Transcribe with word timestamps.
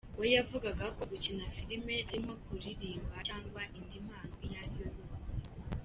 We 0.19 0.27
yavugaga 0.35 0.85
ko 0.95 1.01
gukina 1.11 1.43
film 1.55 1.85
ari 2.07 2.17
nko 2.23 2.35
kuririmba 2.43 3.15
cyangwa 3.27 3.61
indi 3.77 3.97
mpano 4.07 4.33
iyo 4.45 4.57
ariyo 4.63 4.85
yose. 4.97 5.29